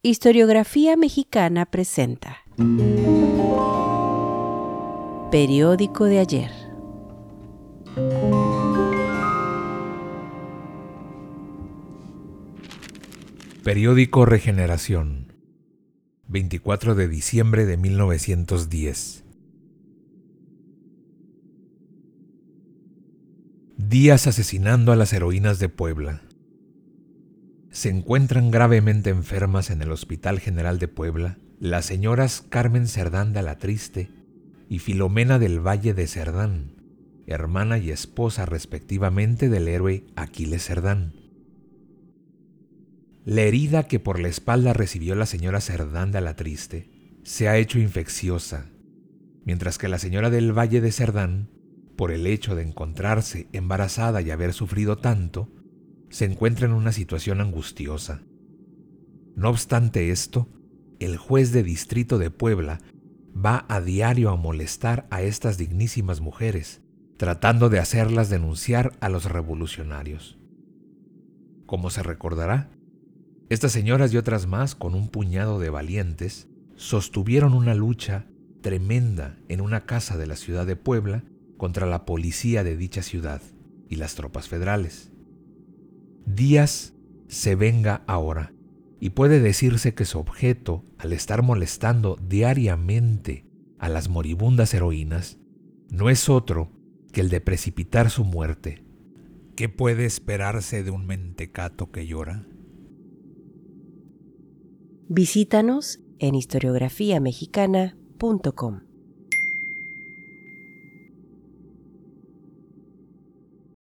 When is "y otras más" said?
74.12-74.74